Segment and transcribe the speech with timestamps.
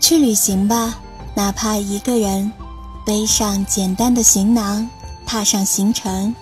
[0.00, 0.94] 去旅行吧，
[1.34, 2.52] 哪怕一个人，
[3.04, 4.88] 背上简单的行囊，
[5.26, 6.34] 踏上行程，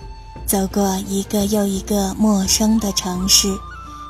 [0.47, 3.48] 走过一个又一个陌生的城市，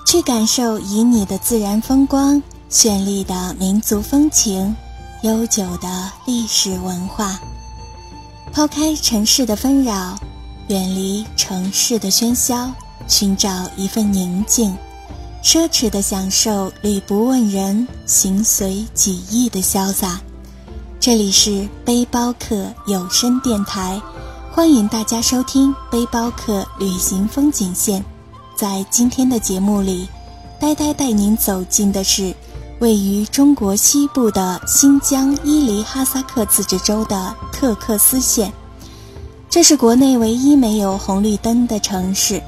[0.05, 4.75] 去感受旖旎的自然风光、绚丽的民族风情、
[5.23, 7.39] 悠久的历史文化。
[8.53, 10.19] 抛开城市的纷扰，
[10.69, 12.71] 远离城市的喧嚣，
[13.07, 14.77] 寻找一份宁静。
[15.47, 20.21] 奢侈的享受，礼不问人，行随己意的潇洒。
[20.99, 24.03] 这里是背包客有声电台，
[24.51, 28.05] 欢迎大家收听背包客旅行风景线。
[28.57, 30.09] 在今天的节目里，
[30.59, 32.35] 呆呆带您走进的是
[32.81, 38.53] 位于中国西部的新疆伊犁哈萨克自治州的特克斯县，
[39.49, 42.43] 这是国内唯一没有红绿灯的城市。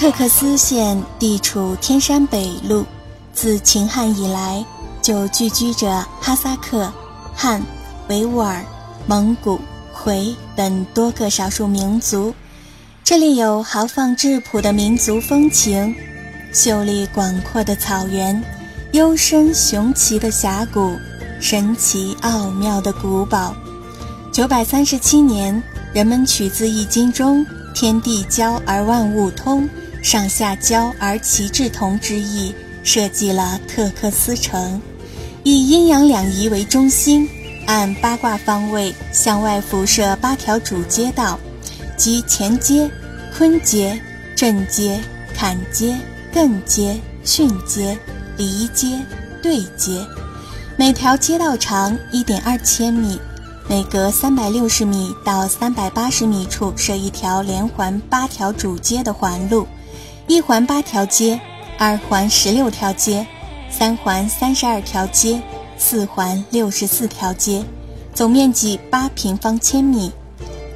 [0.00, 2.86] 特克斯县地处天山北麓，
[3.34, 4.64] 自秦汉以来
[5.02, 6.90] 就聚居着哈萨克、
[7.34, 7.62] 汉、
[8.08, 8.64] 维吾尔、
[9.06, 9.60] 蒙古、
[9.92, 12.34] 回等多个少数民族。
[13.04, 15.94] 这里有豪放质朴的民族风情，
[16.50, 18.42] 秀丽广阔的草原，
[18.92, 20.96] 幽深雄奇的峡谷，
[21.42, 23.54] 神奇奥妙的古堡。
[24.32, 25.62] 九百三十七年，
[25.92, 27.44] 人们取自《易经》中
[27.76, 29.68] “天地交而万物通”。
[30.02, 34.80] 上下交而其志同之意，设计了特克斯城，
[35.44, 37.28] 以阴阳两仪为中心，
[37.66, 41.38] 按八卦方位向外辐射八条主街道，
[41.96, 42.90] 即乾街、
[43.36, 44.00] 坤街、
[44.34, 44.98] 震街、
[45.34, 45.94] 坎街、
[46.32, 47.96] 艮街、巽街、
[48.38, 48.98] 离街、
[49.42, 50.04] 对街。
[50.78, 53.20] 每条街道长一点二千米，
[53.68, 59.68] 每隔三百六十米到三百八十米处设一条连环八条主街的环路。
[60.30, 61.40] 一环八条街，
[61.76, 63.26] 二环十六条街，
[63.68, 65.42] 三环三十二条街，
[65.76, 67.64] 四环六十四条街，
[68.14, 70.12] 总面积八平方千米。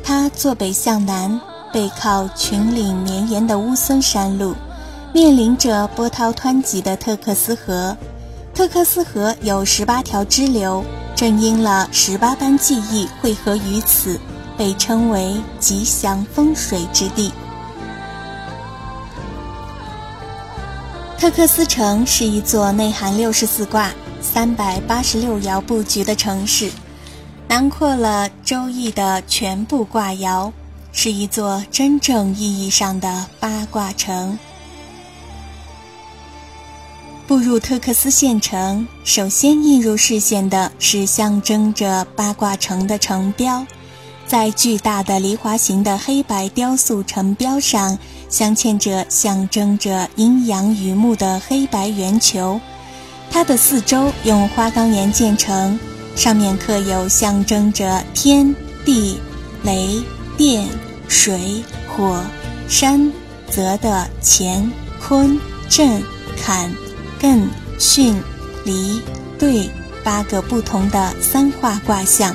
[0.02, 1.40] 它坐北向南，
[1.72, 4.56] 背靠群岭绵延的乌孙山路，
[5.12, 7.96] 面临着波涛湍急的特克斯河。
[8.52, 10.84] 特克斯河有十八条支流，
[11.14, 14.18] 正因了十八般技艺汇合于此，
[14.58, 17.30] 被称为吉祥风水之地。
[21.18, 26.70] 特克斯城是一座内含六十四卦、三百八十六爻布局的城市，
[27.48, 30.52] 囊括了周易的全部卦爻，
[30.92, 34.38] 是一座真正意义上的八卦城。
[37.26, 43.66] 步入特克斯县城，首先映入视线的是象征着八卦城的城标，
[44.26, 47.98] 在巨大的梨花形的黑白雕塑城标上。
[48.28, 52.60] 镶嵌着象征着阴阳与木的黑白圆球，
[53.30, 55.78] 它的四周用花岗岩建成，
[56.16, 58.54] 上面刻有象征着天
[58.84, 59.20] 地、
[59.62, 60.02] 雷
[60.36, 60.66] 电、
[61.08, 62.22] 水火
[62.68, 63.12] 山
[63.50, 64.70] 泽的乾
[65.00, 66.02] 坤震
[66.42, 66.70] 坎
[67.20, 67.46] 艮
[67.78, 68.14] 巽
[68.64, 69.00] 离
[69.38, 69.70] 兑
[70.02, 72.34] 八个不同的三化卦象。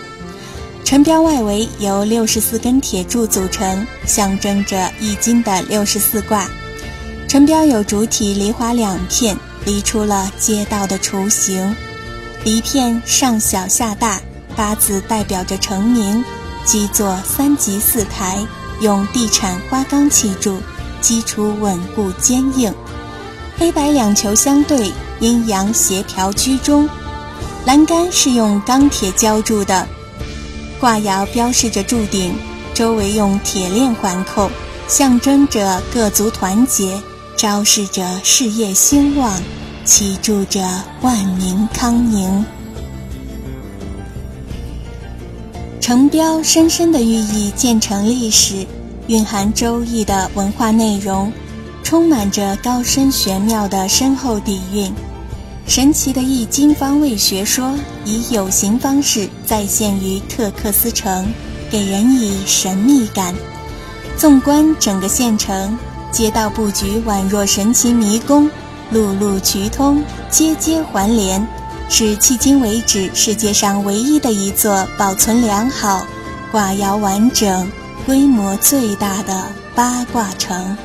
[0.89, 6.50] 城标外围由六十四根铁柱组成，象征着《易经》的六十四卦。
[7.27, 11.75] 城标有主体梨花两片，离出了街道的雏形。
[12.44, 14.19] 梨片上小下大，
[14.55, 16.25] 八字代表着成名。
[16.66, 18.39] 基座三级四台，
[18.81, 20.59] 用地产花岗砌筑，
[21.01, 22.73] 基础稳固坚硬。
[23.59, 26.89] 黑白两球相对，阴阳协调居中。
[27.67, 29.88] 栏杆是用钢铁浇筑的。
[30.79, 32.33] 挂窑标示着铸鼎，
[32.74, 34.50] 周围用铁链环扣，
[34.88, 36.98] 象征着各族团结，
[37.36, 39.42] 昭示着事业兴旺，
[39.83, 40.62] 祈祝着
[41.01, 42.45] 万民康宁。
[45.81, 48.65] 城标深深的寓意建成历史，
[49.07, 51.33] 蕴含周易的文化内容，
[51.83, 54.94] 充满着高深玄妙的深厚底蕴。
[55.69, 61.31] 神奇的易经方位学说以有形方式再现于特克斯城，
[61.69, 63.36] 给人以神秘感。
[64.18, 65.77] 纵观整个县城，
[66.12, 68.50] 街道布局宛若神奇迷宫，
[68.89, 71.48] 路路渠通，街街环连，
[71.88, 76.04] 是迄今为止世界上唯一的一座保存良好、
[76.51, 77.72] 卦爻完整、
[78.07, 80.75] 规模最大的八卦城。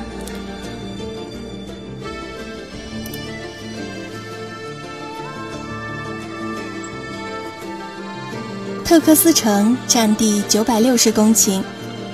[8.95, 11.61] 特克斯城占地九百六十公顷，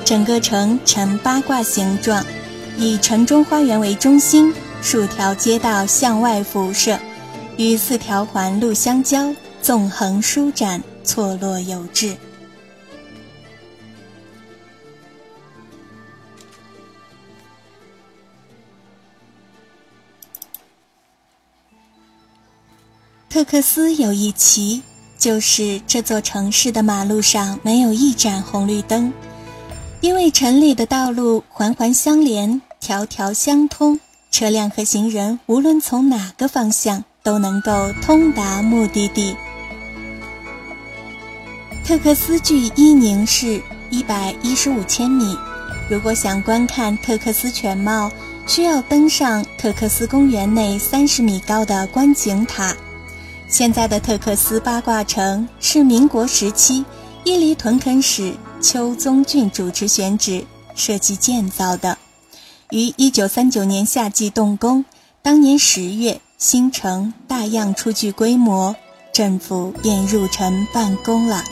[0.04, 2.26] 整个城呈八卦形状，
[2.76, 4.52] 以城中花园为中心，
[4.82, 7.00] 数条街道向外辐射，
[7.56, 9.32] 与四条环路相交，
[9.62, 12.18] 纵横舒展，错落有致。
[23.30, 24.82] 特克斯有一奇，
[25.22, 29.14] 就是这座城市的马路上没有一盏红绿灯，
[30.00, 34.00] 因为城里的道路环环相连，条条相通，
[34.32, 39.38] 车辆和行人无论从哪个方向都能够通达目的地。
[41.86, 45.38] 特克斯距伊宁市一百一十五千米，
[45.88, 48.12] 如果想观看特克斯全貌，
[48.48, 52.76] 需要登上特克斯公园内三十米高的观景塔。
[53.52, 56.86] 现在的特克斯八卦城是民国时期
[57.26, 61.98] 伊犁屯垦使邱宗俊主持选址设计建造的，
[62.70, 64.86] 于一九三九年夏季动工。
[65.22, 68.74] 当年十月，新城大样初具规模，
[69.12, 71.44] 政府便入城办公了。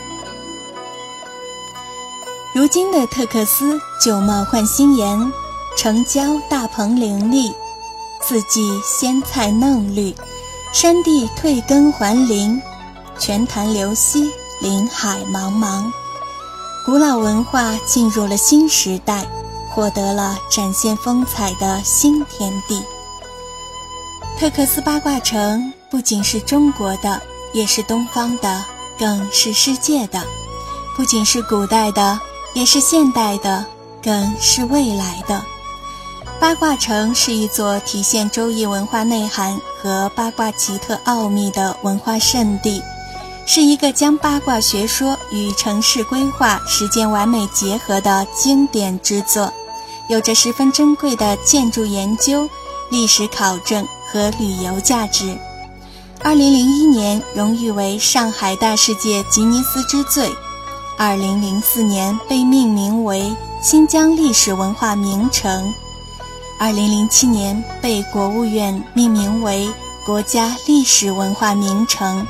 [2.56, 5.32] 如今的特克斯旧貌换新颜，
[5.78, 7.52] 城郊大棚林立，
[8.24, 10.16] 四季鲜菜嫩绿。
[10.72, 12.62] 山地退耕还林，
[13.18, 14.30] 泉潭流溪，
[14.62, 15.92] 林海茫茫。
[16.86, 19.26] 古老文化进入了新时代，
[19.72, 22.84] 获得了展现风采的新天地。
[24.38, 27.20] 特克斯八卦城不仅是中国的，
[27.52, 28.64] 也是东方的，
[29.00, 30.20] 更是世界的；
[30.96, 32.20] 不仅是古代的，
[32.54, 33.66] 也是现代的，
[34.04, 35.44] 更是未来的。
[36.40, 42.82] 八卦城是一座体现周易文化内涵和八卦奇特奥秘的文化圣地，
[43.46, 49.52] 是一个将八卦学说与城市规划实践完美结合的经典之作，
[50.08, 52.50] 有着十分珍贵的建筑研究、
[52.90, 55.38] 历史考证和旅游价值。
[56.24, 60.32] 二零零一年荣誉为上海大世界吉尼斯之最，
[60.98, 65.74] 二零零四年被命名为新疆历史文化名城。
[66.62, 69.74] 二零零七年被国务院命名为
[70.06, 72.28] 国家历史文化名城。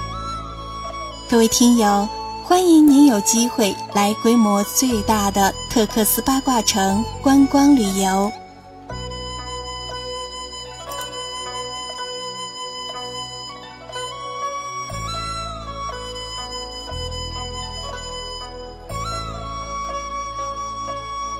[1.28, 2.08] 各位听友，
[2.44, 8.32] 欢迎您有机会来规模最大的特克斯八卦城观光旅游。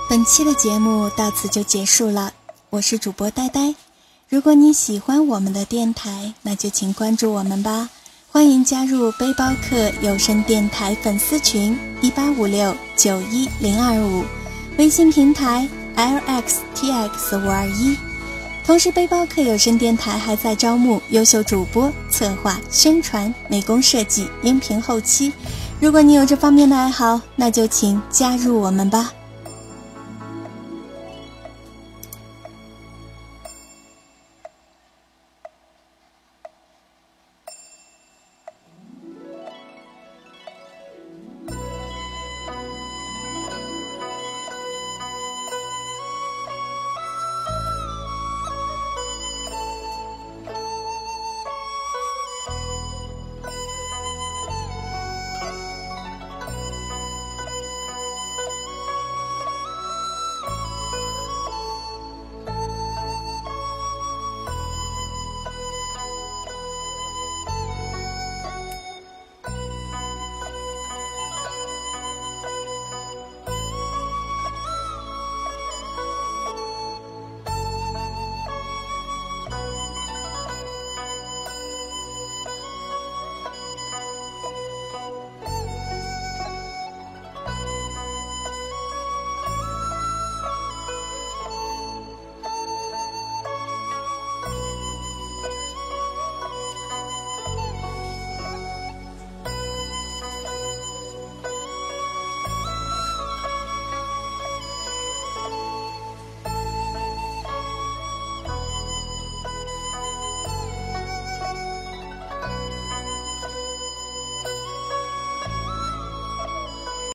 [0.10, 2.34] 本期的节目到此就结束了。
[2.72, 3.74] 我是主播呆呆，
[4.30, 7.90] 如果你喜欢我们的电台，那就请关注我们吧。
[8.32, 14.24] 欢迎加入背包客有声电台粉丝群一八五六九一零二五，
[14.78, 17.98] 微信平台 lxtx 五二一。
[18.64, 25.34] 同时，背包客有声电台还在招募优秀主播、策划、宣传、美工设计、音频后期。
[25.80, 29.12] 如果你有这方面的爱好，那就请加入我们吧。